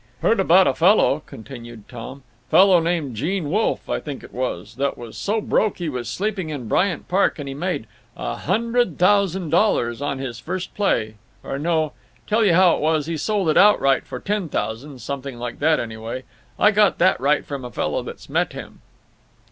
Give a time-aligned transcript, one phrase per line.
[0.23, 5.15] "Heard about a fellow," continued Tom—" fellow named Gene Wolf, I think it was—that was
[5.15, 7.85] so broke he was sleeping in Bryant Park, and he made
[8.17, 11.93] a hundred thousand dollars on his first play—or, no;
[12.25, 16.23] tell you how it was: he sold it outright for ten thousand—something like that, anyway.
[16.57, 18.81] I got that right from a fellow that's met him."